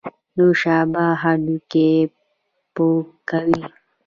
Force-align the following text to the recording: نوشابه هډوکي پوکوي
نوشابه 0.35 1.05
هډوکي 1.21 1.91
پوکوي 2.73 3.63